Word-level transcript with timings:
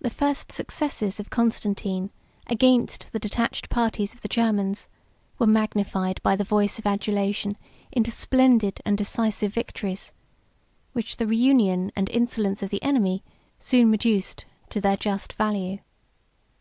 The 0.00 0.10
first 0.10 0.50
successes 0.50 1.20
of 1.20 1.30
Constantine 1.30 2.10
against 2.48 3.06
the 3.12 3.20
detached 3.20 3.70
parties 3.70 4.12
of 4.12 4.22
the 4.22 4.26
Germans, 4.28 4.88
were 5.38 5.46
magnified 5.46 6.20
by 6.24 6.34
the 6.34 6.42
voice 6.42 6.80
of 6.80 6.86
adulation 6.86 7.56
into 7.92 8.10
splendid 8.10 8.80
and 8.84 8.98
decisive 8.98 9.54
victories; 9.54 10.10
which 10.94 11.18
the 11.18 11.28
reunion 11.28 11.92
and 11.94 12.10
insolence 12.10 12.60
of 12.64 12.70
the 12.70 12.82
enemy 12.82 13.22
soon 13.56 13.88
reduced 13.92 14.44
to 14.70 14.80
their 14.80 14.96
just 14.96 15.34
value. 15.34 15.78